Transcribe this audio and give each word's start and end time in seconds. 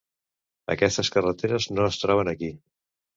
Aquestes 0.75 1.11
carreteres 1.15 1.67
no 1.73 1.85
es 1.91 1.99
troben 2.05 2.33
aquí. 2.33 2.51